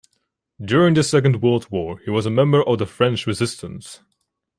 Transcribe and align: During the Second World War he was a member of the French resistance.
During 0.59 0.95
the 0.95 1.03
Second 1.03 1.43
World 1.43 1.69
War 1.69 1.99
he 1.99 2.09
was 2.09 2.25
a 2.25 2.31
member 2.31 2.63
of 2.63 2.79
the 2.79 2.87
French 2.87 3.27
resistance. 3.27 3.99